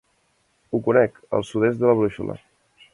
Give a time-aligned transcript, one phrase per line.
[0.71, 2.43] Ho conec, al sud-est de la brúixola.